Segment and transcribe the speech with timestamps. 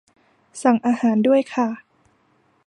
[0.63, 1.67] สั่งอาหารด้วยค่ะ